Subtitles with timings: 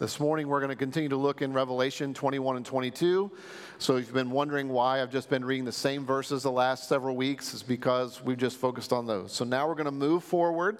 [0.00, 3.32] This morning, we're going to continue to look in Revelation 21 and 22.
[3.78, 6.88] So, if you've been wondering why I've just been reading the same verses the last
[6.88, 9.32] several weeks, it's because we've just focused on those.
[9.32, 10.78] So, now we're going to move forward,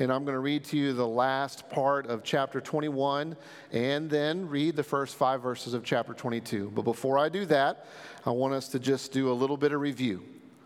[0.00, 3.38] and I'm going to read to you the last part of chapter 21
[3.72, 6.70] and then read the first five verses of chapter 22.
[6.74, 7.86] But before I do that,
[8.26, 10.22] I want us to just do a little bit of review.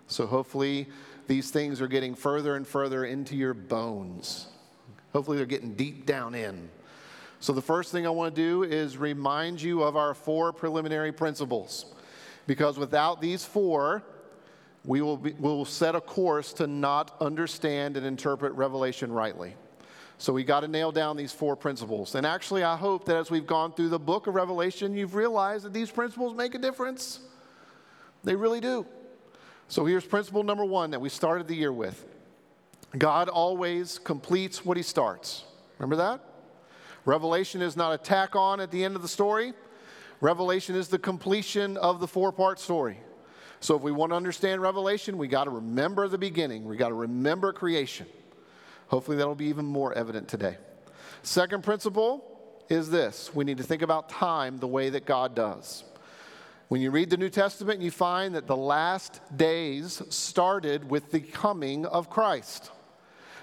[0.08, 0.88] So, hopefully,
[1.28, 4.48] these things are getting further and further into your bones.
[5.12, 6.68] Hopefully, they're getting deep down in.
[7.42, 11.10] So, the first thing I want to do is remind you of our four preliminary
[11.10, 11.86] principles.
[12.46, 14.04] Because without these four,
[14.84, 19.56] we will, be, will set a course to not understand and interpret Revelation rightly.
[20.18, 22.14] So, we got to nail down these four principles.
[22.14, 25.64] And actually, I hope that as we've gone through the book of Revelation, you've realized
[25.64, 27.18] that these principles make a difference.
[28.22, 28.86] They really do.
[29.66, 32.06] So, here's principle number one that we started the year with
[32.96, 35.42] God always completes what he starts.
[35.80, 36.31] Remember that?
[37.04, 39.52] Revelation is not a tack on at the end of the story.
[40.20, 42.98] Revelation is the completion of the four part story.
[43.60, 46.64] So if we want to understand Revelation, we got to remember the beginning.
[46.64, 48.06] We got to remember creation.
[48.88, 50.58] Hopefully that'll be even more evident today.
[51.22, 52.24] Second principle
[52.68, 55.84] is this we need to think about time the way that God does.
[56.68, 61.20] When you read the New Testament, you find that the last days started with the
[61.20, 62.70] coming of Christ.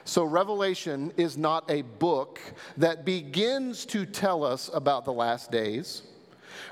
[0.10, 2.42] So, Revelation is not a book
[2.78, 6.02] that begins to tell us about the last days.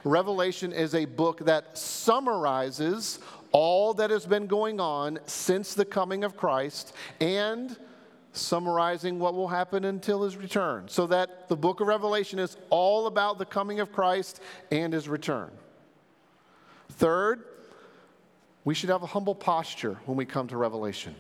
[0.04, 3.20] Revelation is a book that summarizes
[3.52, 7.78] all that has been going on since the coming of Christ and
[8.32, 10.88] summarizing what will happen until his return.
[10.88, 15.08] So that the book of Revelation is all about the coming of Christ and his
[15.08, 15.52] return.
[16.90, 17.44] Third,
[18.66, 21.14] we should have a humble posture when we come to Revelation.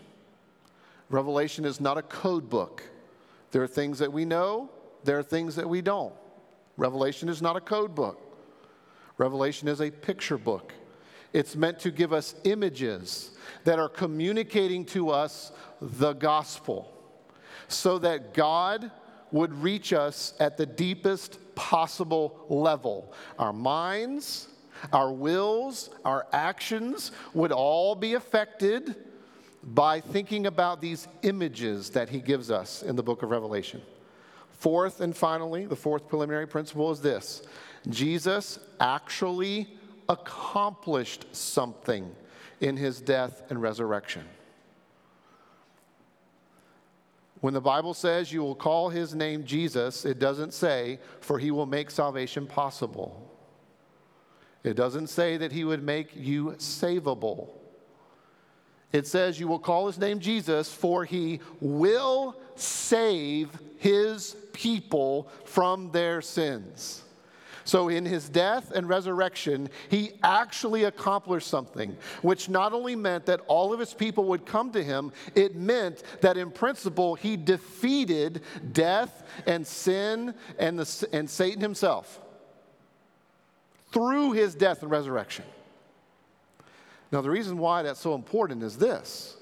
[1.10, 2.84] Revelation is not a code book.
[3.52, 4.70] There are things that we know,
[5.04, 6.14] there are things that we don't.
[6.76, 8.22] Revelation is not a code book.
[9.18, 10.74] Revelation is a picture book.
[11.34, 13.32] It's meant to give us images
[13.64, 15.52] that are communicating to us
[15.82, 16.94] the gospel
[17.68, 18.92] so that God
[19.32, 23.14] would reach us at the deepest possible level.
[23.38, 24.48] Our minds,
[24.94, 28.96] our wills, our actions would all be affected
[29.68, 33.82] by thinking about these images that he gives us in the book of Revelation.
[34.50, 37.44] Fourth and finally, the fourth preliminary principle is this
[37.90, 39.68] Jesus actually
[40.10, 42.16] accomplished something
[42.62, 44.24] in his death and resurrection.
[47.42, 51.52] When the Bible says you will call his name Jesus, it doesn't say, for he
[51.52, 53.24] will make salvation possible.
[54.64, 57.50] It doesn't say that he would make you savable.
[58.92, 65.92] It says, You will call his name Jesus, for he will save his people from
[65.92, 67.04] their sins.
[67.68, 73.42] So, in his death and resurrection, he actually accomplished something, which not only meant that
[73.48, 78.42] all of his people would come to him, it meant that in principle, he defeated
[78.72, 82.22] death and sin and, the, and Satan himself
[83.92, 85.44] through his death and resurrection.
[87.12, 89.38] Now, the reason why that's so important is this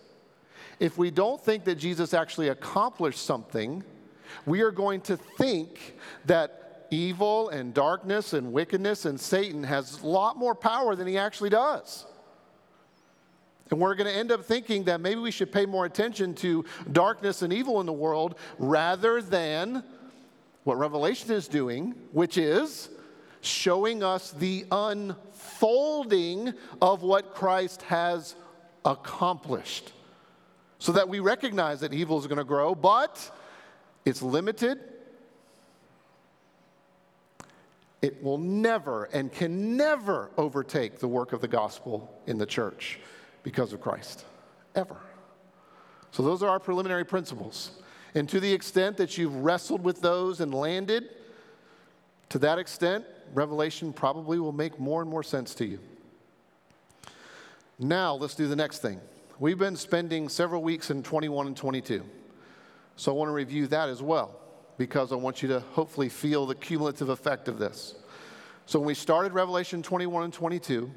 [0.79, 3.83] if we don't think that Jesus actually accomplished something,
[4.45, 5.95] we are going to think
[6.25, 11.17] that evil and darkness and wickedness and Satan has a lot more power than he
[11.17, 12.05] actually does.
[13.71, 16.65] And we're going to end up thinking that maybe we should pay more attention to
[16.91, 19.83] darkness and evil in the world rather than
[20.65, 22.89] what Revelation is doing, which is
[23.45, 28.35] showing us the unfolding of what Christ has
[28.83, 29.91] accomplished.
[30.79, 33.31] So that we recognize that evil is going to grow, but
[34.03, 34.79] it's limited.
[38.01, 42.99] It will never and can never overtake the work of the gospel in the church
[43.41, 44.25] because of Christ.
[44.75, 44.97] Ever.
[46.11, 47.71] So, those are our preliminary principles.
[48.13, 51.09] And to the extent that you've wrestled with those and landed,
[52.29, 55.79] to that extent, Revelation probably will make more and more sense to you.
[57.77, 58.99] Now, let's do the next thing.
[59.39, 62.03] We've been spending several weeks in 21 and 22.
[62.95, 64.39] So I want to review that as well
[64.77, 67.95] because I want you to hopefully feel the cumulative effect of this.
[68.65, 70.89] So when we started Revelation 21 and 22,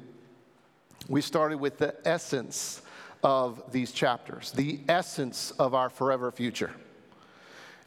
[1.07, 2.81] we started with the essence
[3.23, 6.71] of these chapters, the essence of our forever future.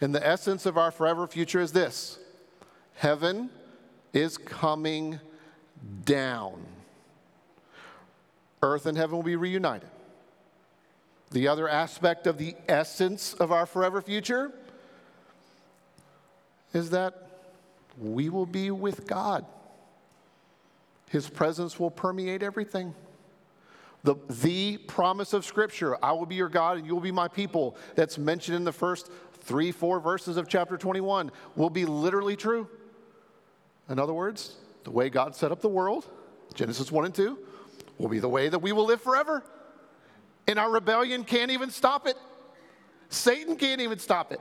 [0.01, 2.19] And the essence of our forever future is this
[2.95, 3.51] heaven
[4.13, 5.21] is coming
[6.05, 6.65] down.
[8.63, 9.89] Earth and heaven will be reunited.
[11.31, 14.53] The other aspect of the essence of our forever future
[16.75, 17.29] is that
[17.99, 19.45] we will be with God.
[21.11, 22.95] His presence will permeate everything.
[24.05, 27.29] The, the promise of Scripture, I will be your God and you will be my
[27.29, 29.11] people, that's mentioned in the first
[29.41, 32.69] three, four verses of chapter 21, will be literally true.
[33.89, 36.07] In other words, the way God set up the world,
[36.55, 37.39] Genesis 1 and 2,
[37.99, 39.43] will be the way that we will live forever.
[40.47, 42.17] And our rebellion can't even stop it.
[43.09, 44.41] Satan can't even stop it.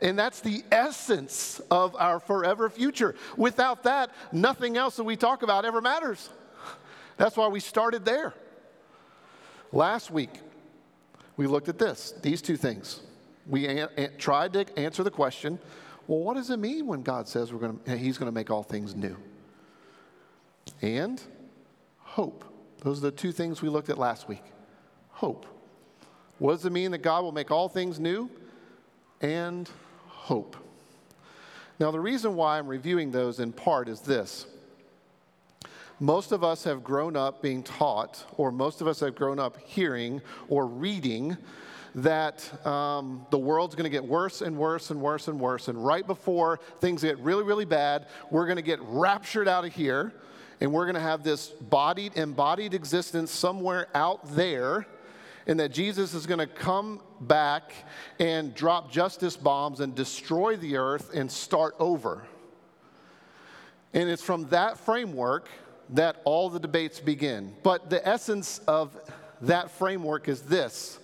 [0.00, 3.14] And that's the essence of our forever future.
[3.36, 6.28] Without that, nothing else that we talk about ever matters.
[7.16, 8.34] That's why we started there.
[9.70, 10.30] Last week,
[11.36, 13.00] we looked at this, these two things.
[13.46, 15.58] We a- a- tried to answer the question
[16.06, 18.62] well, what does it mean when God says we're gonna, He's going to make all
[18.62, 19.16] things new?
[20.80, 21.22] And
[21.98, 22.44] hope.
[22.80, 24.42] Those are the two things we looked at last week.
[25.10, 25.46] Hope.
[26.38, 28.28] What does it mean that God will make all things new?
[29.20, 29.70] And
[30.06, 30.56] hope.
[31.78, 34.46] Now, the reason why I'm reviewing those in part is this.
[36.00, 39.58] Most of us have grown up being taught, or most of us have grown up
[39.64, 41.36] hearing or reading
[41.94, 45.68] that um, the world's going to get worse and worse and worse and worse.
[45.68, 49.74] And right before things get really, really bad, we're going to get raptured out of
[49.74, 50.12] here
[50.60, 54.86] and we're going to have this bodied, embodied existence somewhere out there.
[55.44, 57.72] And that Jesus is going to come back
[58.20, 62.24] and drop justice bombs and destroy the earth and start over.
[63.92, 65.48] And it's from that framework
[65.90, 67.54] that all the debates begin.
[67.64, 68.96] But the essence of
[69.40, 71.00] that framework is this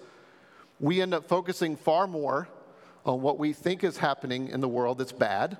[0.80, 2.48] we end up focusing far more
[3.04, 5.56] on what we think is happening in the world that's bad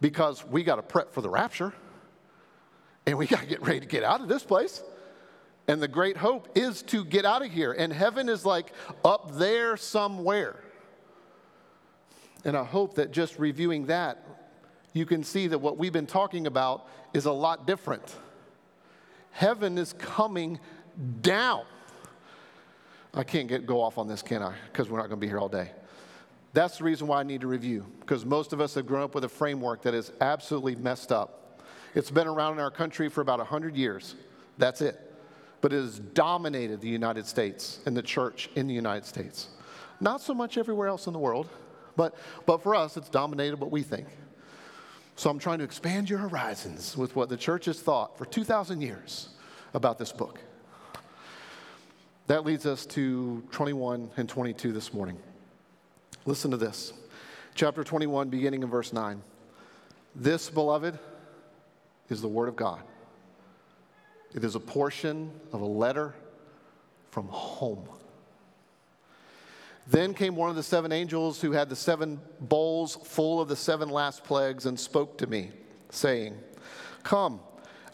[0.00, 1.72] because we got to prep for the rapture
[3.06, 4.82] and we got to get ready to get out of this place.
[5.66, 7.72] And the great hope is to get out of here.
[7.72, 8.72] And heaven is like
[9.04, 10.56] up there somewhere.
[12.44, 14.26] And I hope that just reviewing that,
[14.92, 18.14] you can see that what we've been talking about is a lot different.
[19.30, 20.60] Heaven is coming
[21.22, 21.64] down.
[23.16, 24.54] I can't get, go off on this, can I?
[24.72, 25.70] Because we're not going to be here all day.
[26.52, 29.14] That's the reason why I need to review, because most of us have grown up
[29.14, 31.60] with a framework that is absolutely messed up.
[31.94, 34.14] It's been around in our country for about 100 years.
[34.58, 35.00] That's it.
[35.60, 39.48] But it has dominated the United States and the church in the United States.
[40.00, 41.48] Not so much everywhere else in the world,
[41.96, 42.16] but,
[42.46, 44.06] but for us, it's dominated what we think.
[45.16, 48.80] So I'm trying to expand your horizons with what the church has thought for 2,000
[48.80, 49.28] years
[49.72, 50.40] about this book.
[52.26, 55.18] That leads us to 21 and 22 this morning.
[56.24, 56.94] Listen to this.
[57.54, 59.20] Chapter 21, beginning in verse 9.
[60.14, 60.98] This, beloved,
[62.08, 62.80] is the Word of God.
[64.34, 66.14] It is a portion of a letter
[67.10, 67.86] from home.
[69.86, 73.56] Then came one of the seven angels who had the seven bowls full of the
[73.56, 75.50] seven last plagues and spoke to me,
[75.90, 76.38] saying,
[77.02, 77.40] Come,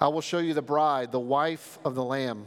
[0.01, 2.47] I will show you the bride, the wife of the Lamb.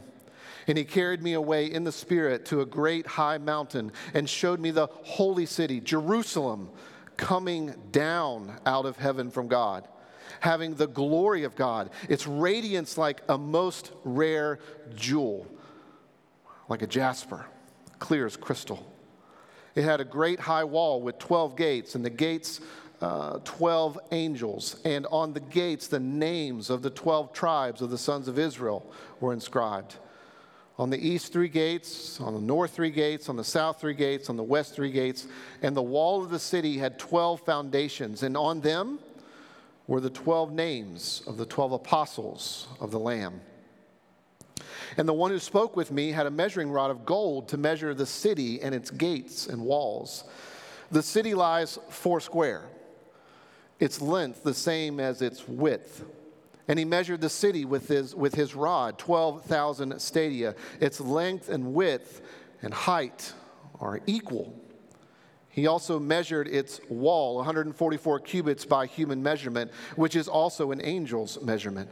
[0.66, 4.60] And he carried me away in the Spirit to a great high mountain and showed
[4.60, 6.70] me the holy city, Jerusalem,
[7.16, 9.86] coming down out of heaven from God,
[10.40, 14.58] having the glory of God, its radiance like a most rare
[14.94, 15.46] jewel,
[16.68, 17.46] like a jasper,
[17.98, 18.90] clear as crystal.
[19.74, 22.60] It had a great high wall with 12 gates, and the gates,
[23.00, 24.76] uh, 12 angels.
[24.84, 28.86] And on the gates, the names of the 12 tribes of the sons of Israel
[29.20, 29.96] were inscribed.
[30.76, 34.28] On the east, three gates, on the north, three gates, on the south, three gates,
[34.28, 35.28] on the west, three gates.
[35.62, 38.98] And the wall of the city had 12 foundations, and on them
[39.86, 43.40] were the 12 names of the 12 apostles of the Lamb.
[44.96, 47.94] And the one who spoke with me had a measuring rod of gold to measure
[47.94, 50.24] the city and its gates and walls.
[50.90, 52.62] The city lies four square,
[53.78, 56.04] its length the same as its width.
[56.66, 60.54] And he measured the city with his, with his rod, 12,000 stadia.
[60.80, 62.22] Its length and width
[62.62, 63.32] and height
[63.80, 64.58] are equal.
[65.50, 71.40] He also measured its wall, 144 cubits by human measurement, which is also an angel's
[71.42, 71.90] measurement.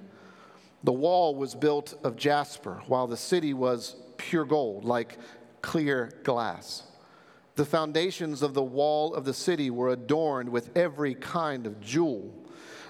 [0.82, 5.16] The wall was built of jasper, while the city was pure gold, like
[5.60, 6.82] clear glass.
[7.54, 12.34] The foundations of the wall of the city were adorned with every kind of jewel.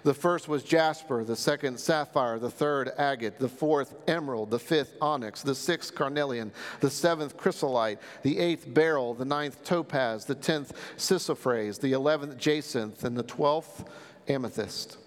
[0.04, 4.97] The first was jasper, the second sapphire, the third agate, the fourth emerald, the fifth
[5.00, 10.73] onyx, the sixth carnelian, the seventh chrysolite, the eighth beryl, the ninth topaz, the tenth
[10.97, 13.85] chrysoprase, the eleventh jacinth, and the twelfth
[14.28, 14.99] amethyst.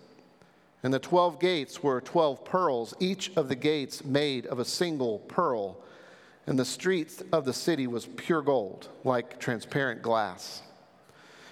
[0.86, 5.20] And the 12 gates were 12 pearls, each of the gates made of a single
[5.20, 5.78] pearl.
[6.46, 10.62] And the streets of the city was pure gold, like transparent glass.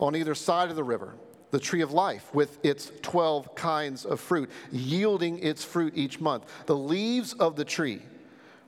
[0.00, 1.14] on either side of the river,
[1.50, 6.44] the tree of life with its 12 kinds of fruit, yielding its fruit each month.
[6.66, 8.02] The leaves of the tree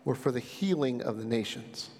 [0.05, 1.91] were for the healing of the nations.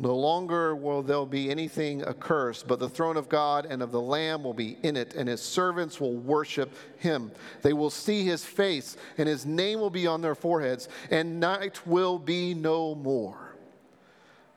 [0.00, 4.00] No longer will there be anything accursed, but the throne of God and of the
[4.00, 7.32] Lamb will be in it, and his servants will worship him.
[7.62, 11.84] They will see his face, and his name will be on their foreheads, and night
[11.84, 13.56] will be no more.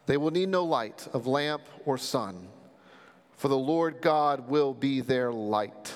[0.06, 2.48] They will need no light of lamp or sun,
[3.42, 5.96] for the Lord God will be their light,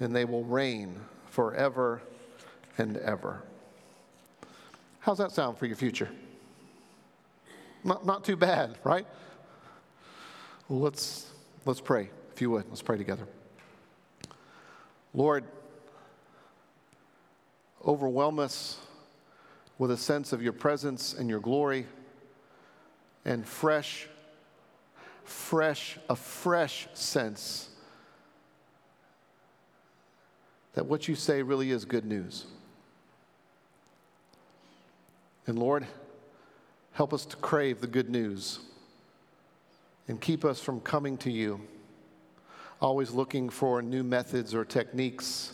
[0.00, 0.98] and they will reign
[1.28, 2.00] forever
[2.78, 3.42] and ever.
[5.00, 6.08] How's that sound for your future?
[7.84, 9.06] Not, not too bad, right?
[10.66, 11.30] Well, let's,
[11.66, 12.64] let's pray, if you would.
[12.70, 13.28] Let's pray together.
[15.12, 15.44] Lord,
[17.86, 18.78] overwhelm us
[19.76, 21.84] with a sense of your presence and your glory
[23.26, 24.08] and fresh,
[25.26, 27.68] fresh, a fresh sense
[30.74, 32.46] that what you say really is good news.
[35.46, 35.86] And Lord,
[36.96, 38.58] Help us to crave the good news
[40.08, 41.60] and keep us from coming to you,
[42.80, 45.52] always looking for new methods or techniques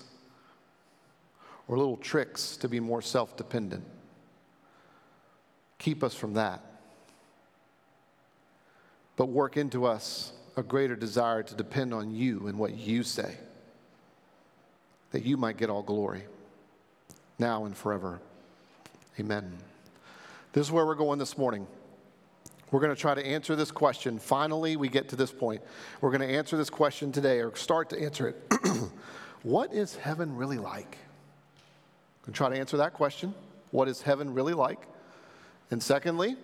[1.67, 3.83] or little tricks to be more self dependent.
[5.79, 6.63] Keep us from that.
[9.23, 13.37] But work into us a greater desire to depend on you and what you say,
[15.13, 16.25] that you might get all glory,
[17.39, 18.21] now and forever.
[19.21, 19.53] Amen.
[20.53, 21.69] This is where we're going this morning.
[22.73, 24.19] We're going to try to answer this question.
[24.19, 25.63] Finally, we get to this point.
[26.01, 28.53] We're going to answer this question today, or start to answer it.
[29.45, 30.99] what is heaven really like?
[30.99, 33.35] I'm going to try to answer that question.
[33.71, 34.81] What is heaven really like?
[35.71, 36.35] And secondly,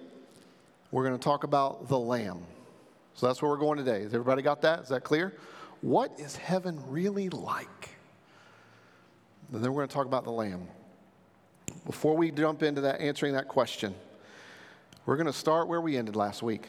[0.93, 2.45] we're going to talk about the Lamb.
[3.19, 4.05] So that's where we're going today.
[4.05, 4.79] Has everybody got that?
[4.79, 5.35] Is that clear?
[5.81, 7.89] What is heaven really like?
[9.53, 10.69] And then we're going to talk about the Lamb.
[11.85, 13.93] Before we jump into that, answering that question,
[15.05, 16.69] we're going to start where we ended last week.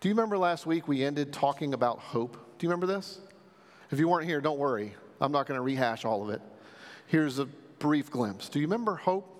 [0.00, 2.32] Do you remember last week we ended talking about hope?
[2.58, 3.20] Do you remember this?
[3.92, 4.92] If you weren't here, don't worry.
[5.20, 6.42] I'm not going to rehash all of it.
[7.06, 7.44] Here's a
[7.78, 8.48] brief glimpse.
[8.48, 8.96] Do you remember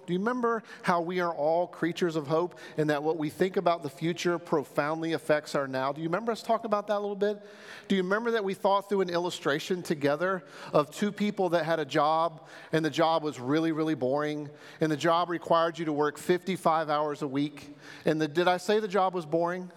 [0.06, 3.56] Do you remember how we are all creatures of hope and that what we think
[3.56, 5.92] about the future profoundly affects our now?
[5.92, 7.40] Do you remember us talking about that a little bit?
[7.88, 11.78] Do you remember that we thought through an illustration together of two people that had
[11.78, 15.92] a job and the job was really, really boring and the job required you to
[15.92, 17.74] work 55 hours a week?
[18.04, 19.70] And the, did I say the job was boring?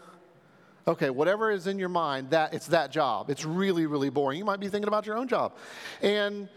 [0.87, 3.29] Okay, whatever is in your mind, that it's that job.
[3.29, 4.37] It's really, really boring.
[4.37, 5.53] You might be thinking about your own job.
[6.01, 6.47] And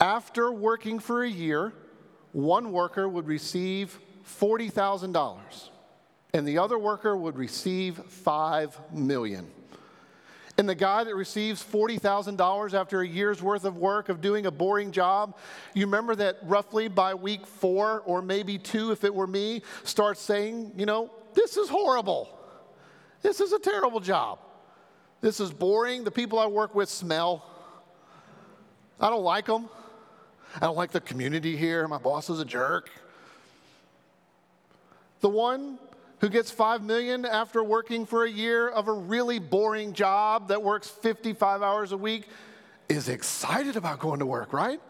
[0.00, 1.72] after working for a year,
[2.32, 3.98] one worker would receive
[4.40, 5.38] $40,000
[6.32, 9.50] and the other worker would receive 5 million.
[10.58, 14.50] And the guy that receives $40,000 after a year's worth of work of doing a
[14.50, 15.38] boring job,
[15.74, 20.20] you remember that roughly by week 4 or maybe 2 if it were me, starts
[20.20, 22.38] saying, you know, this is horrible.
[23.22, 24.38] This is a terrible job.
[25.20, 26.04] This is boring.
[26.04, 27.44] The people I work with smell.
[29.00, 29.68] I don't like them.
[30.56, 31.86] I don't like the community here.
[31.86, 32.90] My boss is a jerk.
[35.20, 35.78] The one
[36.20, 40.62] who gets 5 million after working for a year of a really boring job that
[40.62, 42.24] works 55 hours a week
[42.88, 44.80] is excited about going to work, right?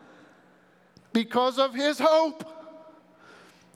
[1.13, 2.45] Because of his hope.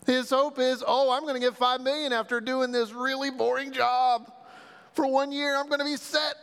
[0.06, 3.72] His hope is, "Oh, I'm going to get 5 million after doing this really boring
[3.72, 4.30] job.
[4.92, 6.34] For 1 year I'm going to be set."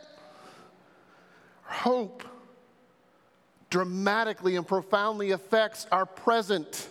[1.62, 2.22] Hope
[3.72, 6.90] dramatically and profoundly affects our present.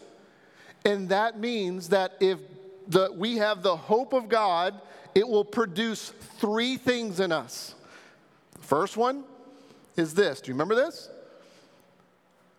[0.84, 2.40] And that means that if
[2.88, 4.74] the, we have the hope of God,
[5.14, 6.10] it will produce
[6.40, 7.76] three things in us.
[8.62, 9.26] First one
[9.96, 10.42] is this.
[10.42, 11.10] Do you remember this?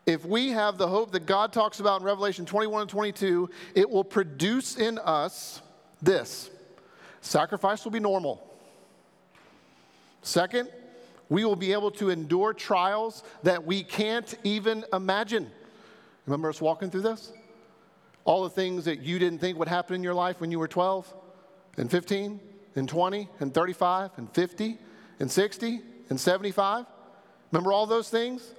[0.06, 3.88] if we have the hope that God talks about in Revelation 21 and 22, it
[3.88, 5.62] will produce in us
[6.00, 6.50] this
[7.20, 8.44] sacrifice will be normal.
[10.22, 10.68] Second,
[11.32, 15.50] we will be able to endure trials that we can't even imagine.
[16.26, 17.32] Remember us walking through this?
[18.24, 20.68] All the things that you didn't think would happen in your life when you were
[20.68, 21.10] 12
[21.78, 22.38] and 15
[22.76, 24.78] and 20 and 35 and 50
[25.20, 26.84] and 60 and 75.
[27.50, 28.52] Remember all those things?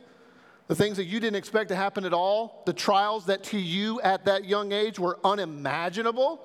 [0.68, 4.02] The things that you didn't expect to happen at all, the trials that to you
[4.02, 6.44] at that young age were unimaginable.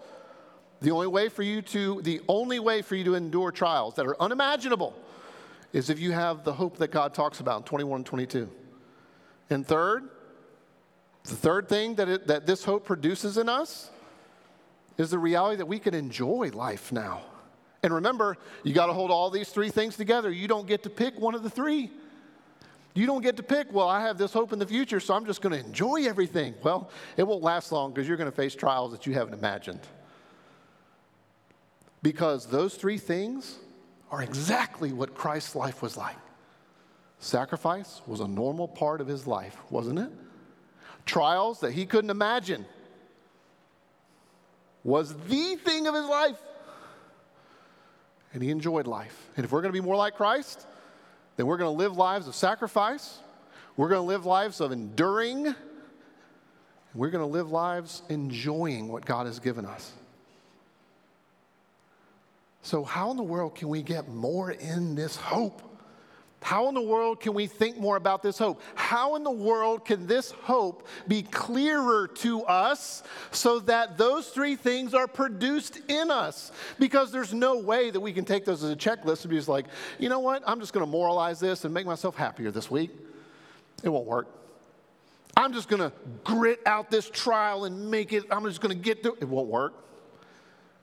[0.83, 4.07] The only way for you to the only way for you to endure trials that
[4.07, 4.95] are unimaginable
[5.73, 8.51] is if you have the hope that God talks about in 21 and 22.
[9.51, 10.09] And third,
[11.25, 13.91] the third thing that, it, that this hope produces in us
[14.97, 17.23] is the reality that we can enjoy life now.
[17.83, 20.31] And remember, you got to hold all these three things together.
[20.31, 21.91] You don't get to pick one of the three.
[22.95, 25.25] You don't get to pick, well, I have this hope in the future, so I'm
[25.25, 26.55] just going to enjoy everything.
[26.65, 29.81] Well, it won't last long because you're going to face trials that you haven't imagined.
[32.03, 33.59] Because those three things
[34.11, 36.17] are exactly what Christ's life was like.
[37.19, 40.11] Sacrifice was a normal part of his life, wasn't it?
[41.05, 42.65] Trials that he couldn't imagine
[44.85, 46.39] was the thing of his life.
[48.33, 49.31] And he enjoyed life.
[49.37, 50.67] And if we're going to be more like Christ,
[51.37, 53.19] then we're going to live lives of sacrifice.
[53.77, 55.55] We're going to live lives of enduring.
[56.95, 59.93] We're going to live lives enjoying what God has given us.
[62.63, 65.63] So, how in the world can we get more in this hope?
[66.41, 68.63] How in the world can we think more about this hope?
[68.75, 74.55] How in the world can this hope be clearer to us so that those three
[74.55, 76.53] things are produced in us?
[76.79, 79.49] Because there's no way that we can take those as a checklist and be just
[79.49, 79.67] like,
[79.99, 82.91] you know what, I'm just going to moralize this and make myself happier this week.
[83.83, 84.29] It won't work.
[85.37, 88.81] I'm just going to grit out this trial and make it, I'm just going to
[88.81, 89.23] get through it.
[89.23, 89.88] It won't work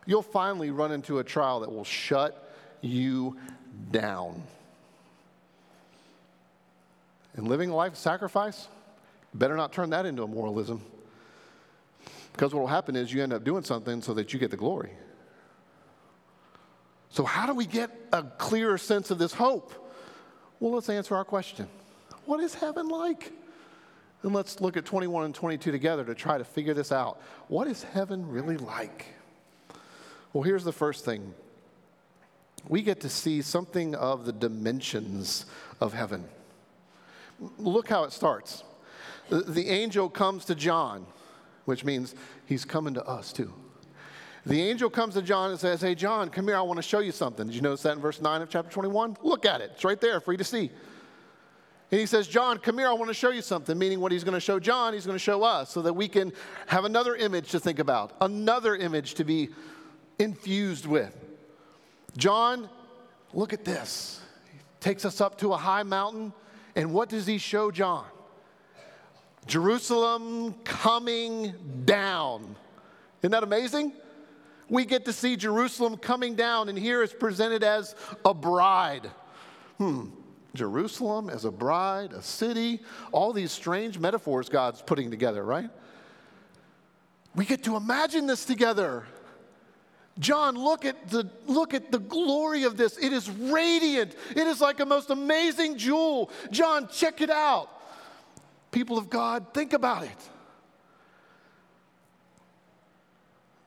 [0.05, 3.37] you'll finally run into a trial that will shut you
[3.91, 4.41] down.
[7.35, 8.67] And living a life of sacrifice,
[9.33, 10.81] better not turn that into a moralism.
[12.31, 14.57] Because what will happen is you end up doing something so that you get the
[14.57, 14.91] glory.
[17.09, 19.73] So, how do we get a clearer sense of this hope?
[20.59, 21.67] Well, let's answer our question
[22.25, 23.31] What is heaven like?
[24.23, 27.21] And let's look at 21 and 22 together to try to figure this out.
[27.47, 29.05] What is heaven really like?
[30.35, 31.33] Well, here's the first thing
[32.67, 35.45] we get to see something of the dimensions
[35.79, 36.25] of heaven.
[37.57, 38.65] Look how it starts.
[39.29, 41.05] The, angel comes to John,
[41.63, 42.15] which means
[42.47, 43.53] he's coming to us too.
[44.45, 46.57] The angel comes to John and says, Hey, John, come here.
[46.57, 47.47] I want to show you something.
[47.47, 49.15] Did you notice that in verse 9 of chapter 21?
[49.23, 49.71] Look at it.
[49.75, 50.69] It's right there for you to see.
[51.91, 52.89] And he says, John, come here.
[52.89, 53.77] I want to show you something.
[53.77, 56.09] Meaning, what he's going to show John, he's going to show us so that we
[56.09, 56.33] can
[56.67, 59.49] have another image to think about, another image to be
[60.19, 61.15] infused with.
[62.17, 62.69] John,
[63.33, 64.21] look at this.
[64.51, 66.33] He takes us up to a high mountain,
[66.75, 68.05] and what does he show John?
[69.47, 71.53] Jerusalem coming
[71.85, 72.55] down.
[73.21, 73.93] Isn't that amazing?
[74.69, 79.11] We get to see Jerusalem coming down, and here it's presented as a bride.
[79.77, 80.07] Hmm,
[80.55, 85.69] Jerusalem as a bride, a city, all these strange metaphors God's putting together, right?
[87.35, 89.05] We get to imagine this together.
[90.17, 92.97] John, look at the look at the glory of this.
[92.97, 94.15] It is radiant.
[94.31, 96.31] It is like a most amazing jewel.
[96.51, 97.69] John, check it out.
[98.71, 100.29] People of God, think about it.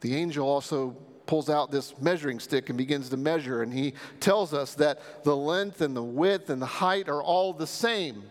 [0.01, 4.55] The angel also pulls out this measuring stick and begins to measure, and he tells
[4.55, 8.23] us that the length and the width and the height are all the same,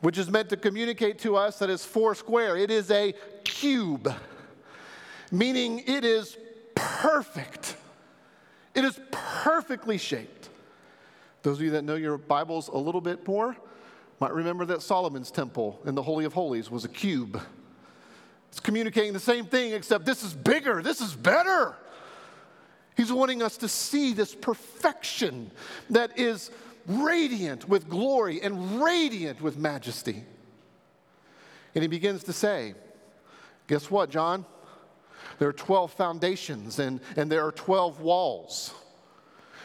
[0.00, 2.56] which is meant to communicate to us that it's four square.
[2.56, 3.14] It is a
[3.44, 4.12] cube,
[5.30, 6.36] meaning it is
[6.80, 7.76] perfect.
[8.74, 10.48] It is perfectly shaped.
[11.42, 13.56] Those of you that know your Bibles a little bit more
[14.20, 17.40] might remember that Solomon's temple in the Holy of Holies was a cube.
[18.50, 21.76] It's communicating the same thing, except this is bigger, this is better.
[22.96, 25.50] He's wanting us to see this perfection
[25.88, 26.50] that is
[26.86, 30.24] radiant with glory and radiant with majesty.
[31.74, 32.74] And he begins to say,
[33.68, 34.44] Guess what, John?
[35.40, 38.74] There are 12 foundations and, and there are 12 walls.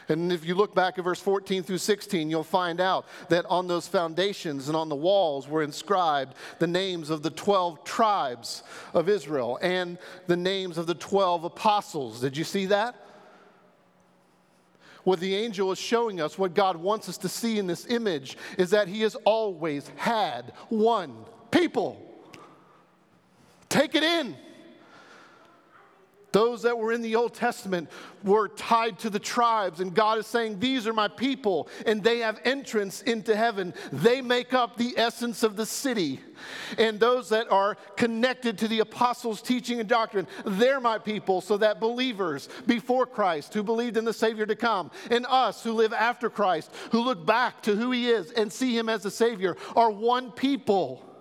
[0.07, 3.67] And if you look back at verse 14 through 16, you'll find out that on
[3.67, 9.09] those foundations and on the walls were inscribed the names of the 12 tribes of
[9.09, 12.21] Israel and the names of the 12 apostles.
[12.21, 12.95] Did you see that?
[15.03, 18.37] What the angel is showing us, what God wants us to see in this image,
[18.57, 22.01] is that He has always had one people.
[23.67, 24.37] Take it in.
[26.35, 27.89] Those that were in the Old Testament
[28.21, 32.19] were tied to the tribes, and God is saying, These are my people, and they
[32.19, 33.73] have entrance into heaven.
[33.93, 36.19] They make up the essence of the city.
[36.77, 41.55] And those that are connected to the apostles' teaching and doctrine, they're my people, so
[41.55, 45.93] that believers before Christ who believed in the Savior to come, and us who live
[45.93, 49.55] after Christ, who look back to who He is and see Him as a Savior,
[49.73, 51.14] are one people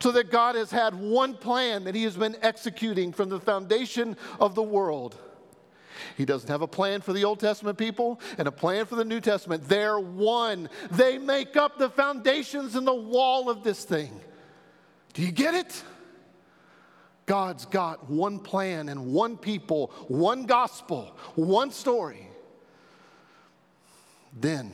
[0.00, 4.16] so that God has had one plan that He has been executing from the foundation
[4.38, 5.16] of the world.
[6.16, 9.04] He doesn't have a plan for the Old Testament people and a plan for the
[9.04, 9.68] New Testament.
[9.68, 10.68] They're one.
[10.90, 14.20] They make up the foundations and the wall of this thing.
[15.14, 15.82] Do you get it?
[17.26, 22.28] God's got one plan and one people, one gospel, one story.
[24.32, 24.72] Then,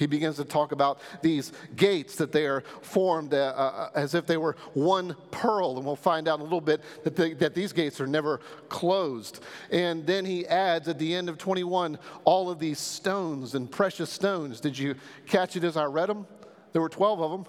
[0.00, 4.26] he begins to talk about these gates that they are formed uh, uh, as if
[4.26, 5.76] they were one pearl.
[5.76, 8.40] And we'll find out in a little bit that, they, that these gates are never
[8.70, 9.44] closed.
[9.70, 14.08] And then he adds at the end of 21 all of these stones and precious
[14.08, 14.58] stones.
[14.58, 14.94] Did you
[15.26, 16.26] catch it as I read them?
[16.72, 17.44] There were 12 of them.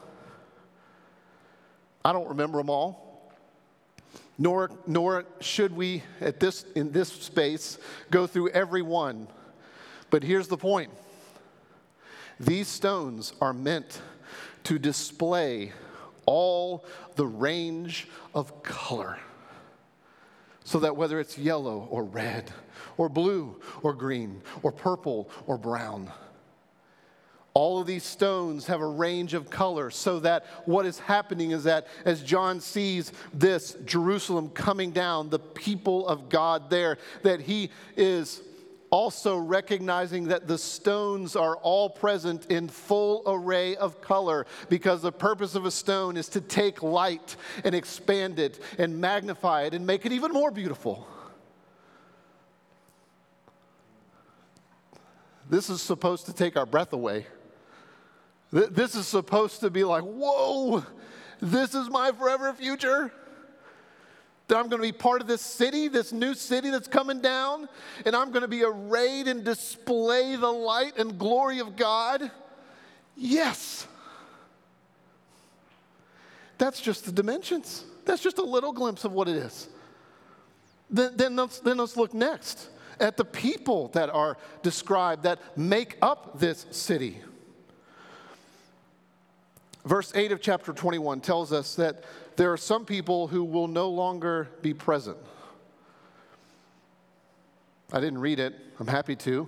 [2.03, 3.31] I don't remember them all.
[4.37, 7.77] Nor, nor should we at this, in this space
[8.09, 9.29] go through every one.
[10.09, 10.91] But here's the point
[12.41, 14.01] these stones are meant
[14.63, 15.71] to display
[16.25, 19.19] all the range of color.
[20.63, 22.51] So that whether it's yellow or red,
[22.97, 26.11] or blue or green, or purple or brown,
[27.53, 31.65] all of these stones have a range of color so that what is happening is
[31.65, 37.69] that as John sees this Jerusalem coming down, the people of God there, that he
[37.97, 38.41] is
[38.91, 45.11] also recognizing that the stones are all present in full array of color because the
[45.11, 49.87] purpose of a stone is to take light and expand it and magnify it and
[49.87, 51.07] make it even more beautiful.
[55.49, 57.27] This is supposed to take our breath away.
[58.51, 60.83] This is supposed to be like, whoa,
[61.41, 63.11] this is my forever future
[64.51, 67.69] that I'm going to be part of this city, this new city that's coming down,
[68.05, 72.29] and I'm going to be arrayed and display the light and glory of God?
[73.15, 73.87] Yes.
[76.57, 77.85] That's just the dimensions.
[78.03, 79.69] That's just a little glimpse of what it is.
[80.89, 85.97] Then, then, let's, then let's look next at the people that are described that make
[86.01, 87.21] up this city.
[89.85, 92.03] Verse 8 of chapter 21 tells us that
[92.41, 95.15] there are some people who will no longer be present.
[97.93, 99.47] I didn't read it, I'm happy to.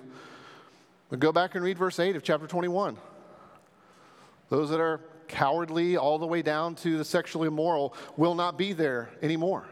[1.10, 2.96] But go back and read verse 8 of chapter 21.
[4.50, 8.74] Those that are cowardly all the way down to the sexually immoral will not be
[8.74, 9.66] there anymore.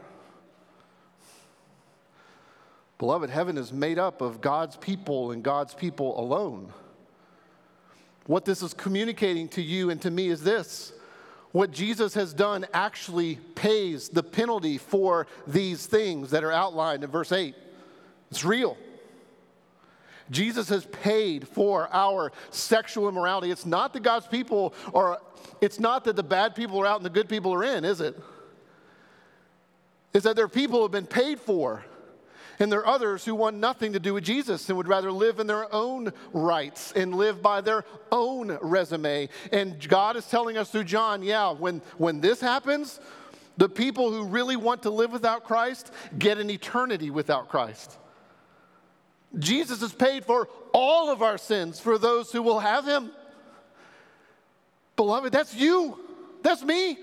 [2.98, 6.74] Beloved, heaven is made up of God's people and God's people alone.
[8.26, 10.94] What this is communicating to you and to me is this
[11.52, 17.10] what Jesus has done actually pays the penalty for these things that are outlined in
[17.10, 17.56] verse 8.
[18.30, 18.78] It's real.
[20.30, 23.52] Jesus has paid for our sexual immorality.
[23.52, 25.20] It's not that God's people are,
[25.60, 28.00] it's not that the bad people are out and the good people are in, is
[28.00, 28.18] it?
[30.14, 31.84] It's that there are people have been paid for.
[32.62, 35.40] And there are others who want nothing to do with Jesus and would rather live
[35.40, 39.30] in their own rights and live by their own resume.
[39.52, 43.00] And God is telling us through John, yeah, when, when this happens,
[43.58, 47.98] the people who really want to live without Christ get an eternity without Christ.
[49.40, 53.10] Jesus has paid for all of our sins for those who will have him.
[54.98, 55.98] Beloved, that's you.
[56.44, 57.00] That's me.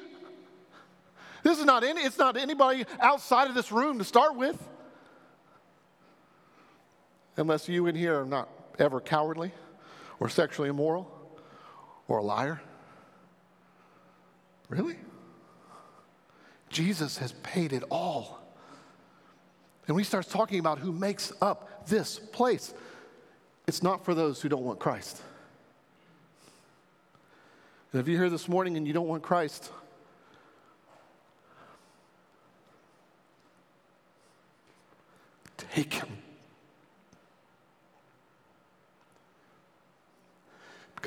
[1.42, 4.56] This is not any, it's not anybody outside of this room to start with
[7.38, 8.48] unless you in here are not
[8.78, 9.52] ever cowardly
[10.20, 11.10] or sexually immoral
[12.08, 12.60] or a liar?
[14.68, 14.96] Really?
[16.68, 18.40] Jesus has paid it all.
[19.86, 22.74] And we start talking about who makes up this place.
[23.66, 25.22] It's not for those who don't want Christ.
[27.92, 29.70] And if you're here this morning and you don't want Christ,
[35.56, 36.08] take him.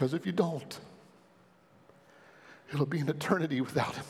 [0.01, 0.79] Because if you don't,
[2.73, 4.05] it'll be an eternity without Him.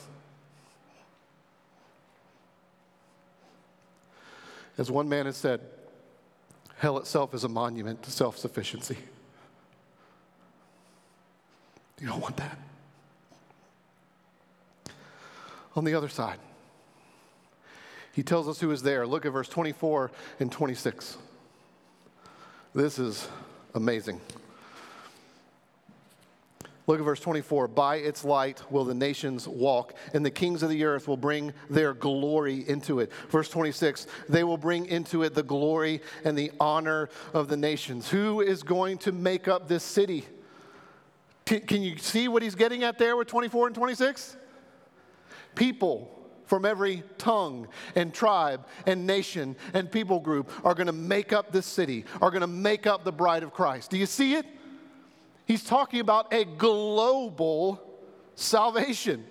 [4.77, 5.59] As one man has said,
[6.77, 8.99] hell itself is a monument to self sufficiency.
[11.99, 12.57] You don't want that.
[15.75, 16.39] on the other side.
[18.13, 19.05] He tells us who is there.
[19.05, 21.17] Look at verse 24 and 26.
[22.73, 23.27] This is
[23.75, 24.21] amazing.
[26.87, 27.67] Look at verse 24.
[27.67, 31.53] By its light will the nations walk, and the kings of the earth will bring
[31.69, 33.11] their glory into it.
[33.29, 34.07] Verse 26.
[34.27, 38.09] They will bring into it the glory and the honor of the nations.
[38.09, 40.25] Who is going to make up this city?
[41.45, 44.37] Can, you see what he's getting at there with 24 and 26?
[45.53, 51.33] People from every tongue and tribe and nation and people group are going to make
[51.33, 53.91] up this city, are going to make up the bride of Christ.
[53.91, 54.45] Do you see it?
[55.45, 57.81] He's talking about a global
[58.35, 59.25] salvation.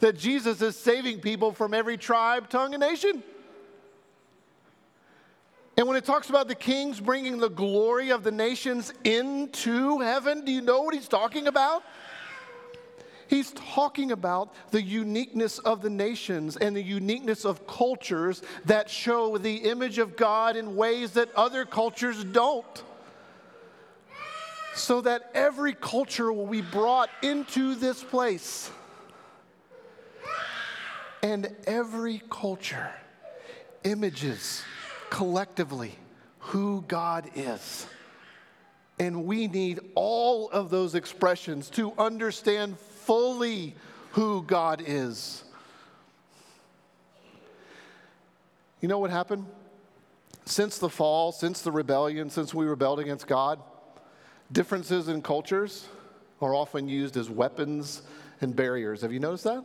[0.00, 3.22] That Jesus is saving people from every tribe, tongue, and nation.
[5.76, 10.44] And when it talks about the kings bringing the glory of the nations into heaven,
[10.44, 11.82] do you know what he's talking about?
[13.28, 19.38] He's talking about the uniqueness of the nations and the uniqueness of cultures that show
[19.38, 22.84] the image of God in ways that other cultures don't
[24.74, 28.70] so that every culture will be brought into this place.
[31.22, 32.90] And every culture
[33.84, 34.62] images
[35.10, 35.94] collectively
[36.38, 37.86] who God is.
[38.98, 43.74] And we need all of those expressions to understand fully
[44.12, 45.44] who God is.
[48.80, 49.46] You know what happened?
[50.46, 53.60] Since the fall, since the rebellion, since we rebelled against God,
[54.52, 55.86] Differences in cultures
[56.40, 58.02] are often used as weapons
[58.40, 59.02] and barriers.
[59.02, 59.64] Have you noticed that?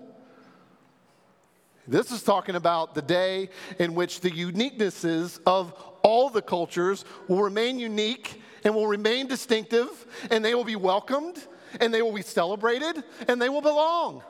[1.88, 7.42] This is talking about the day in which the uniquenesses of all the cultures will
[7.42, 9.90] remain unique and will remain distinctive,
[10.32, 11.38] and they will be welcomed,
[11.80, 14.24] and they will be celebrated, and they will belong.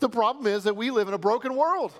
[0.00, 1.92] The problem is that we live in a broken world.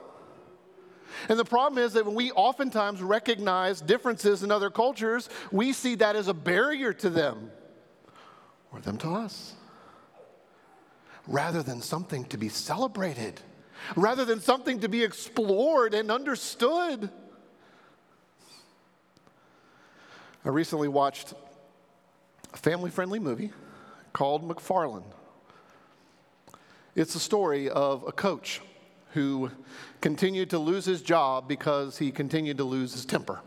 [1.28, 5.94] And the problem is that when we oftentimes recognize differences in other cultures, we see
[5.96, 7.50] that as a barrier to them
[8.72, 9.54] or them to us,
[11.26, 13.40] rather than something to be celebrated,
[13.96, 17.10] rather than something to be explored and understood.
[20.44, 21.32] I recently watched
[22.52, 23.52] a family friendly movie
[24.12, 25.04] called McFarland.
[26.94, 28.60] It's a story of a coach
[29.14, 29.50] who
[30.00, 33.40] continued to lose his job because he continued to lose his temper.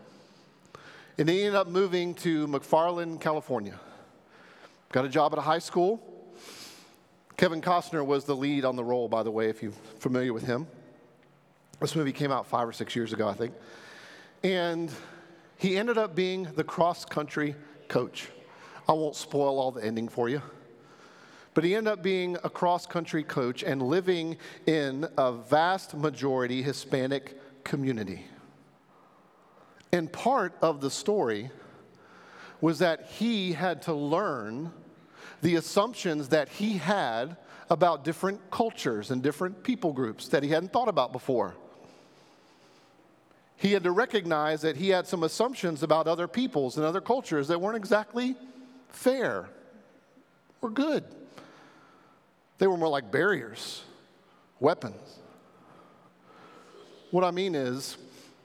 [1.17, 3.79] And he ended up moving to McFarland, California.
[4.91, 6.01] Got a job at a high school.
[7.35, 10.43] Kevin Costner was the lead on the role, by the way, if you're familiar with
[10.43, 10.65] him.
[11.79, 13.53] This movie came out five or six years ago, I think.
[14.43, 14.91] And
[15.57, 17.55] he ended up being the cross country
[17.87, 18.29] coach.
[18.87, 20.41] I won't spoil all the ending for you.
[21.57, 26.61] But he ended up being a cross country coach and living in a vast majority
[26.61, 28.25] Hispanic community.
[29.91, 31.49] And part of the story
[32.61, 34.71] was that he had to learn
[35.41, 37.37] the assumptions that he had
[37.71, 41.55] about different cultures and different people groups that he hadn't thought about before.
[43.55, 47.47] He had to recognize that he had some assumptions about other peoples and other cultures
[47.47, 48.35] that weren't exactly
[48.89, 49.49] fair
[50.61, 51.03] or good.
[52.57, 53.83] They were more like barriers,
[54.59, 55.19] weapons.
[57.11, 57.97] What I mean is,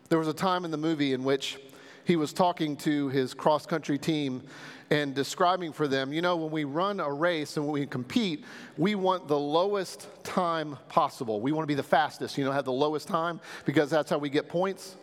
[0.09, 1.59] there was a time in the movie in which
[2.05, 4.43] he was talking to his cross country team
[4.91, 8.45] and describing for them, you know, when we run a race and when we compete,
[8.77, 11.41] we want the lowest time possible.
[11.41, 14.19] We want to be the fastest, you know, have the lowest time because that's how
[14.19, 14.97] we get points.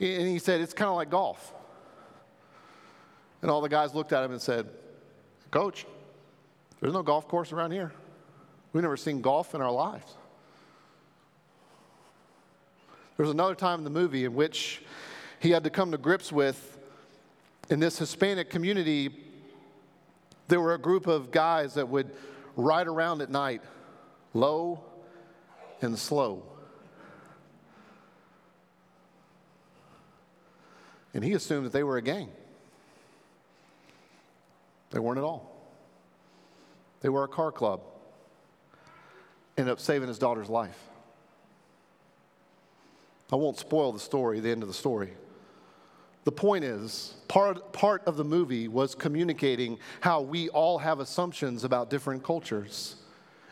[0.00, 1.52] And he said, it's kind of like golf.
[3.42, 4.66] And all the guys looked at him and said,
[5.50, 5.84] Coach,
[6.80, 7.92] there's no golf course around here.
[8.74, 10.12] We've never seen golf in our lives.
[13.16, 14.82] There was another time in the movie in which
[15.38, 16.76] he had to come to grips with,
[17.70, 19.10] in this Hispanic community,
[20.48, 22.10] there were a group of guys that would
[22.56, 23.62] ride around at night,
[24.34, 24.82] low
[25.80, 26.42] and slow.
[31.14, 32.28] And he assumed that they were a gang.
[34.90, 35.48] They weren't at all.
[37.02, 37.80] They were a car club
[39.56, 40.78] ended up saving his daughter's life.
[43.32, 45.12] I won't spoil the story, the end of the story.
[46.24, 51.64] The point is, part, part of the movie was communicating how we all have assumptions
[51.64, 52.96] about different cultures.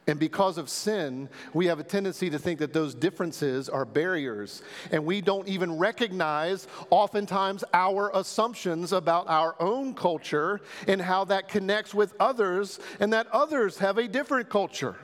[0.06, 4.62] And because of sin, we have a tendency to think that those differences are barriers.
[4.90, 11.48] And we don't even recognize, oftentimes, our assumptions about our own culture and how that
[11.48, 14.96] connects with others, and that others have a different culture.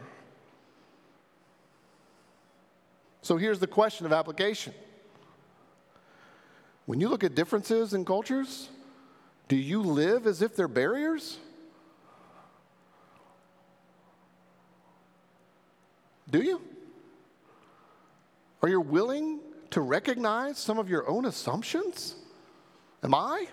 [3.29, 4.73] So here's the question of application.
[6.87, 8.71] When you look at differences in cultures,
[9.49, 11.37] do you live as if they're barriers?
[16.31, 16.63] Do you?
[18.63, 19.41] Are you willing
[19.73, 22.15] to recognize some of your own assumptions?
[23.03, 23.47] Am I?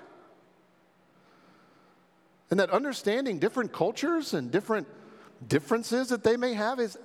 [2.49, 4.87] And that understanding different cultures and different
[5.45, 6.97] differences that they may have is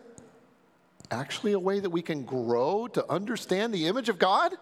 [1.11, 4.53] actually a way that we can grow to understand the image of God?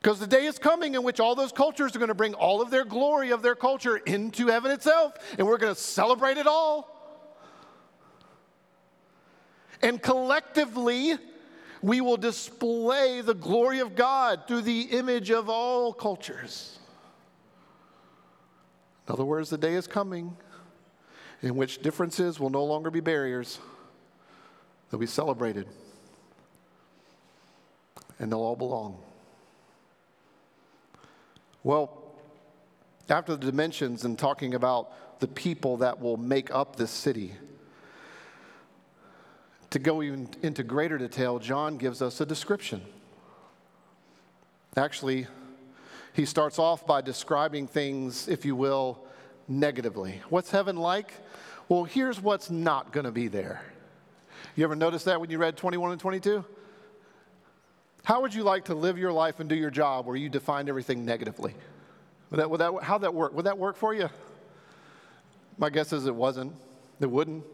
[0.00, 2.60] Because the day is coming in which all those cultures are going to bring all
[2.60, 6.46] of their glory of their culture into heaven itself, and we're going to celebrate it
[6.48, 6.88] all.
[9.80, 11.14] And collectively,
[11.82, 16.78] we will display the glory of God through the image of all cultures.
[19.06, 20.36] In other words, the day is coming
[21.42, 23.58] in which differences will no longer be barriers,
[24.90, 25.66] they'll be celebrated,
[28.18, 28.96] and they'll all belong.
[31.64, 31.98] Well,
[33.08, 37.34] after the dimensions and talking about the people that will make up this city,
[39.70, 42.82] to go even into greater detail, John gives us a description.
[44.76, 45.26] Actually,
[46.12, 49.01] he starts off by describing things, if you will,
[49.48, 50.20] negatively.
[50.28, 51.12] What's heaven like?
[51.68, 53.62] Well, here's what's not going to be there.
[54.56, 56.44] You ever notice that when you read 21 and 22?
[58.04, 60.68] How would you like to live your life and do your job where you define
[60.68, 61.54] everything negatively?
[62.30, 63.34] Would that, would that, how'd that work?
[63.34, 64.10] Would that work for you?
[65.58, 66.54] My guess is it wasn't.
[67.00, 67.44] It wouldn't.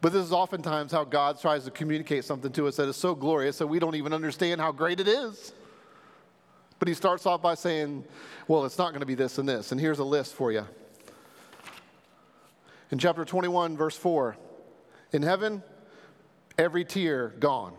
[0.00, 3.14] But this is oftentimes how God tries to communicate something to us that is so
[3.14, 5.52] glorious that we don't even understand how great it is.
[6.78, 8.04] But he starts off by saying,
[8.46, 9.72] well, it's not going to be this and this.
[9.72, 10.66] And here's a list for you.
[12.90, 14.36] In chapter 21, verse 4,
[15.12, 15.62] in heaven,
[16.56, 17.74] every tear gone.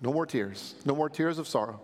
[0.00, 0.74] No more tears.
[0.84, 1.80] No more tears of sorrow.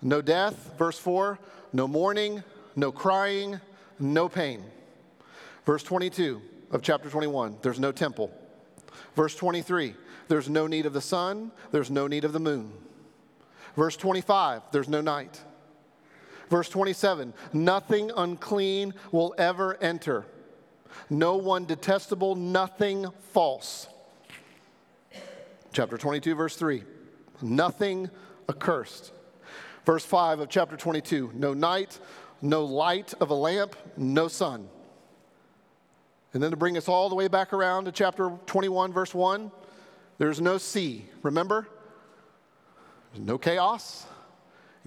[0.00, 1.38] No death, verse 4,
[1.72, 2.42] no mourning,
[2.74, 3.60] no crying,
[3.98, 4.64] no pain.
[5.64, 8.32] Verse 22 of chapter 21, there's no temple.
[9.14, 9.94] Verse 23,
[10.28, 12.72] there's no need of the sun, there's no need of the moon.
[13.76, 15.40] Verse 25, there's no night.
[16.50, 20.26] Verse 27, nothing unclean will ever enter.
[21.10, 23.88] No one detestable, nothing false.
[25.72, 26.82] Chapter 22, verse 3,
[27.40, 28.10] nothing
[28.48, 29.12] accursed.
[29.86, 31.98] Verse 5 of chapter 22, no night,
[32.40, 34.68] no light of a lamp, no sun.
[36.34, 39.50] And then to bring us all the way back around to chapter 21, verse 1,
[40.18, 41.06] there's no sea.
[41.22, 41.66] Remember?
[43.12, 44.06] There's no chaos.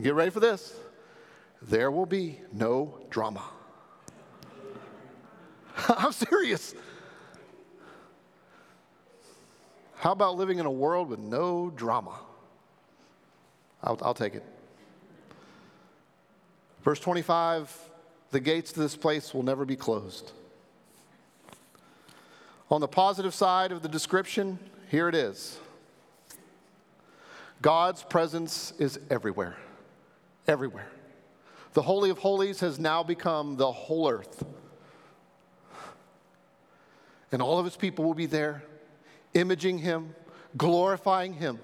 [0.01, 0.73] Get ready for this.
[1.61, 3.43] There will be no drama.
[5.89, 6.75] I'm serious.
[9.95, 12.19] How about living in a world with no drama?
[13.83, 14.43] I'll, I'll take it.
[16.83, 17.91] Verse 25
[18.31, 20.33] the gates to this place will never be closed.
[22.69, 24.59] On the positive side of the description,
[24.89, 25.57] here it is
[27.61, 29.55] God's presence is everywhere.
[30.47, 30.89] Everywhere.
[31.73, 34.43] The Holy of Holies has now become the whole earth.
[37.31, 38.63] And all of his people will be there,
[39.33, 40.15] imaging him,
[40.57, 41.59] glorifying him.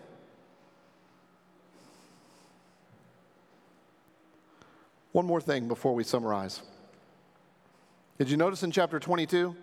[5.11, 6.61] One more thing before we summarize.
[8.17, 9.55] Did you notice in chapter 22?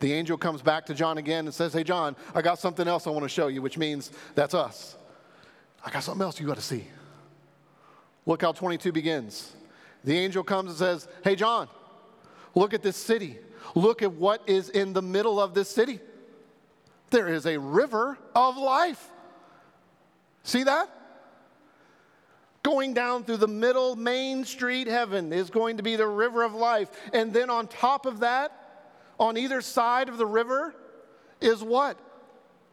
[0.00, 3.06] The angel comes back to John again and says, Hey, John, I got something else
[3.06, 4.96] I want to show you, which means that's us.
[5.84, 6.86] I got something else you got to see.
[8.26, 9.52] Look how 22 begins.
[10.04, 11.68] The angel comes and says, Hey, John,
[12.54, 13.38] look at this city.
[13.74, 16.00] Look at what is in the middle of this city.
[17.10, 19.10] There is a river of life.
[20.44, 20.90] See that?
[22.62, 26.54] Going down through the middle main street heaven is going to be the river of
[26.54, 26.88] life.
[27.12, 28.52] And then on top of that,
[29.18, 30.74] on either side of the river
[31.40, 31.98] is what?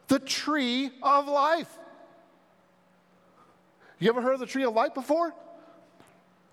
[0.08, 1.70] The tree of life.
[3.98, 5.34] You ever heard of the tree of life before?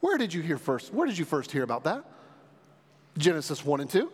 [0.01, 0.93] Where did you hear first?
[0.93, 2.03] Where did you first hear about that?
[3.17, 4.11] Genesis 1 and 2.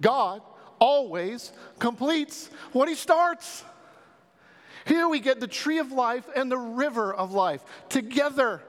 [0.00, 0.42] God
[0.78, 3.64] always completes what he starts.
[4.86, 8.62] Here we get the tree of life and the river of life together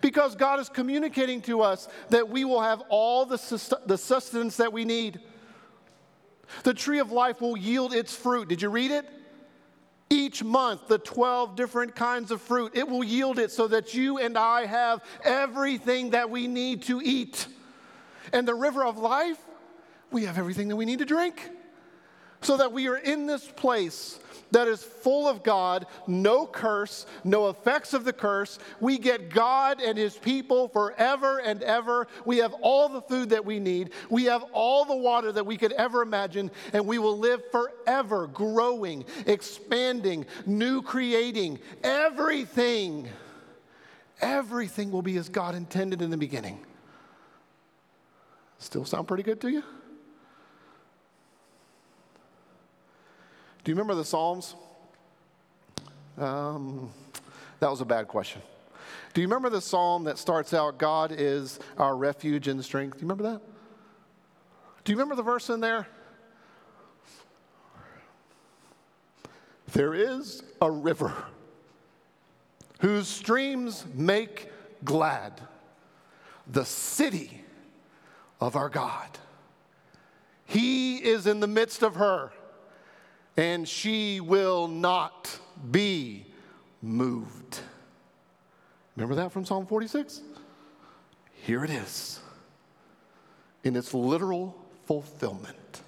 [0.00, 4.84] because God is communicating to us that we will have all the, sustenance that we
[4.84, 5.20] need.
[6.62, 8.48] The tree of life will yield its fruit.
[8.48, 9.08] Did you read it?
[10.10, 14.18] Each month, the 12 different kinds of fruit, it will yield it so that you
[14.18, 17.46] and I have everything that we need to eat.
[18.32, 19.38] And the river of life,
[20.10, 21.50] we have everything that we need to drink.
[22.44, 24.18] so that we are in this place
[24.50, 28.58] that is full of God, no curse, no effects of the curse.
[28.80, 32.06] We get God and His people forever and ever.
[32.24, 35.56] We have all the food that we need, we have all the water that we
[35.56, 41.58] could ever imagine, and we will live forever, growing, expanding, new creating.
[41.82, 43.08] Everything,
[44.20, 46.64] everything will be as God intended in the beginning.
[48.58, 49.62] Still sound pretty good to you?
[53.64, 54.54] Do you remember the Psalms?
[56.18, 56.90] Um,
[57.60, 58.42] that was a bad question.
[59.14, 62.98] Do you remember the psalm that starts out, God is our refuge and strength?
[62.98, 63.40] Do you remember that?
[64.84, 65.86] Do you remember the verse in there?
[69.72, 71.14] There is a river
[72.80, 74.50] whose streams make
[74.84, 75.40] glad
[76.46, 77.44] the city
[78.40, 79.08] of our God.
[80.44, 82.32] He is in the midst of her
[83.36, 85.38] and she will not
[85.70, 86.26] be
[86.82, 87.60] moved.
[88.96, 90.20] Remember that from Psalm 46?
[91.32, 92.20] Here it is
[93.64, 95.82] in its literal fulfillment.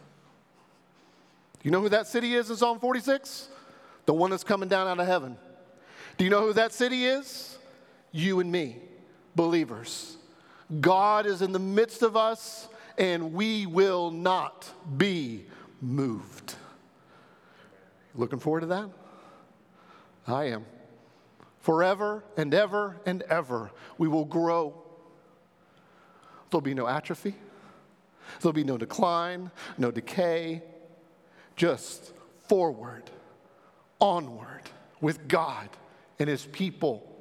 [1.62, 3.48] You know who that city is in Psalm 46?
[4.06, 5.36] The one that's coming down out of heaven.
[6.16, 7.58] Do you know who that city is?
[8.12, 8.76] You and me,
[9.34, 10.16] believers.
[10.80, 12.68] God is in the midst of us,
[12.98, 15.46] and we will not be
[15.80, 16.54] moved.
[18.16, 18.88] Looking forward to that?
[20.26, 20.64] I am.
[21.60, 24.82] Forever and ever and ever, we will grow.
[26.50, 27.34] There'll be no atrophy,
[28.40, 30.62] there'll be no decline, no decay,
[31.56, 32.12] just
[32.48, 33.10] forward,
[34.00, 34.62] onward
[35.00, 35.68] with God
[36.18, 37.12] and His people.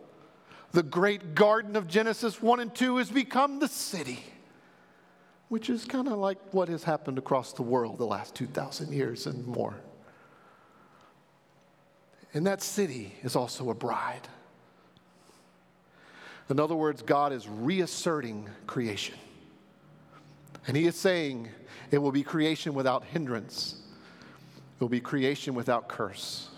[0.71, 4.23] The great garden of Genesis 1 and 2 has become the city,
[5.49, 9.25] which is kind of like what has happened across the world the last 2,000 years
[9.25, 9.75] and more.
[12.35, 14.27] And that city is also a bride.
[16.49, 19.15] In other words, God is reasserting creation.
[20.67, 21.47] And He is saying
[21.91, 23.81] it will be creation without hindrance,
[24.75, 26.49] it will be creation without curse,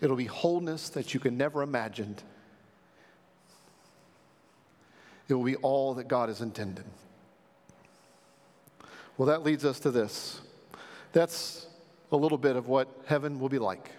[0.00, 2.16] it'll be wholeness that you can never imagine.
[5.28, 6.86] It will be all that God has intended.
[9.18, 10.40] Well, that leads us to this.
[11.12, 11.66] That's
[12.12, 13.90] a little bit of what heaven will be like.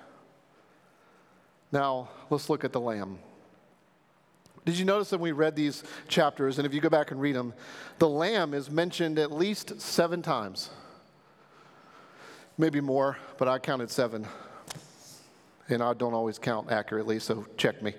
[1.72, 3.20] Now, let's look at the Lamb.
[4.66, 7.36] Did you notice that we read these chapters, and if you go back and read
[7.36, 7.54] them,
[7.98, 10.70] the Lamb is mentioned at least seven times?
[12.58, 14.28] Maybe more, but I counted seven.
[15.70, 17.94] And I don't always count accurately, so check me.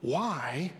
[0.00, 0.72] Why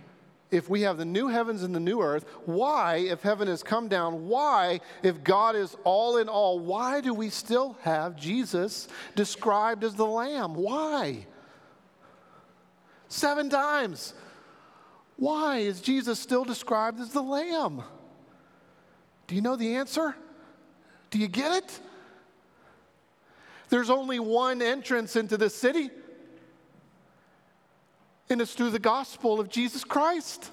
[0.53, 3.89] if we have the new heavens and the new earth, why, if heaven has come
[3.89, 8.87] down, why, if God is all in all, why do we still have Jesus
[9.17, 10.55] described as the Lamb?
[10.55, 11.27] Why?
[13.09, 14.13] Seven times.
[15.17, 17.83] Why is Jesus still described as the Lamb?
[19.27, 20.15] Do you know the answer?
[21.11, 21.81] Do you get it?
[23.71, 25.91] There's only one entrance into the city
[28.33, 30.51] and it's through the gospel of Jesus Christ.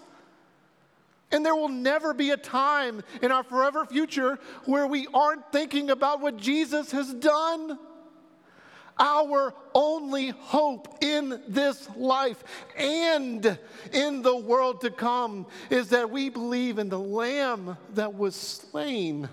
[1.32, 5.90] And there will never be a time in our forever future where we aren't thinking
[5.90, 7.80] about what Jesus has done.
[8.98, 12.44] Our only hope in this life
[12.76, 13.58] and
[13.94, 19.30] in the world to come is that we believe in the Lamb that was slain.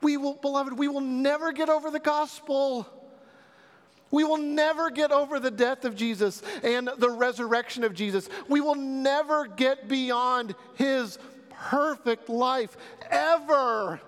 [0.00, 2.86] We will, beloved, we will never get over the gospel.
[4.12, 8.28] We will never get over the death of Jesus and the resurrection of Jesus.
[8.46, 11.18] We will never get beyond his
[11.50, 12.76] perfect life,
[13.10, 14.00] ever.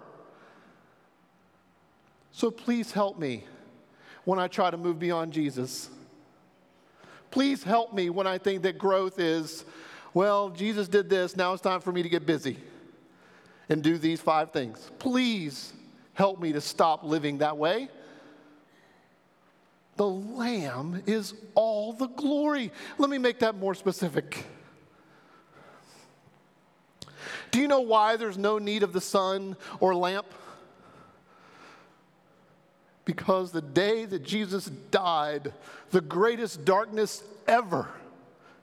[2.32, 3.44] So please help me
[4.24, 5.88] when I try to move beyond Jesus.
[7.30, 9.64] Please help me when I think that growth is,
[10.12, 12.59] well, Jesus did this, now it's time for me to get busy
[13.70, 14.90] and do these five things.
[14.98, 15.72] Please
[16.12, 17.88] help me to stop living that way
[19.97, 22.72] the Lamb is all the glory.
[22.99, 24.45] Let me make that more specific.
[27.51, 30.26] Do you know why there's no need of the sun or lamp?
[33.05, 35.53] Because the day that Jesus died,
[35.90, 37.88] the greatest darkness ever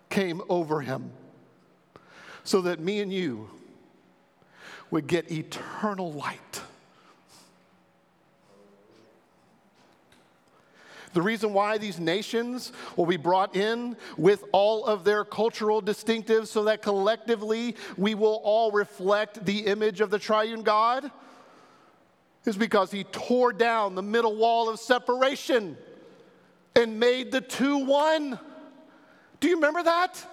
[0.10, 1.12] came over him.
[2.44, 3.50] So that me and you
[4.90, 6.62] would get eternal light.
[11.14, 16.48] The reason why these nations will be brought in with all of their cultural distinctives
[16.48, 21.12] so that collectively we will all reflect the image of the triune God
[22.46, 25.78] is because he tore down the middle wall of separation
[26.76, 28.40] and made the two one.
[29.40, 30.26] Do you remember that?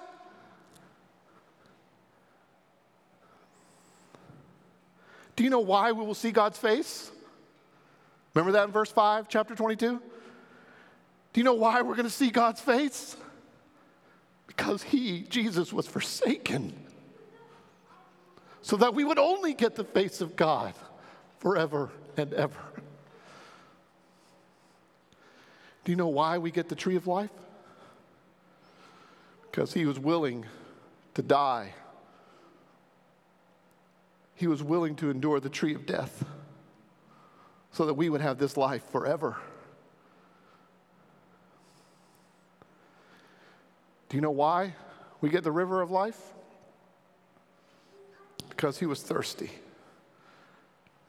[5.37, 7.11] Do you know why we will see God's face?
[8.35, 10.01] Remember that in verse 5, chapter 22?
[11.33, 13.17] Do you know why we're going to see God's face?
[14.47, 16.75] Because he, Jesus, was forsaken
[18.63, 20.75] so that we would only get the face of God
[21.39, 22.61] forever and ever.
[25.85, 27.31] Do you know why we get the tree of life?
[29.51, 30.45] Because he was willing
[31.15, 31.73] to die.
[34.35, 36.25] He was willing to endure the tree of death
[37.73, 39.37] so that we would have this life forever.
[44.09, 44.75] Do you know why
[45.21, 46.19] we get the river of life?
[48.49, 49.51] Because he was thirsty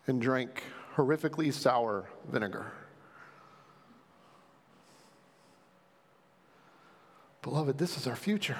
[0.07, 0.63] and drank
[0.95, 2.71] horrifically sour vinegar.
[7.41, 8.57] Beloved, this is our future.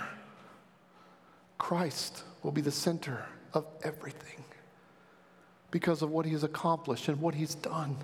[1.57, 4.43] Christ will be the center of everything
[5.71, 7.97] because of what he has accomplished and what he's done.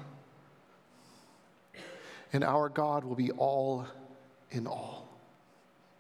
[2.34, 3.86] And our God will be all
[4.52, 5.05] in all.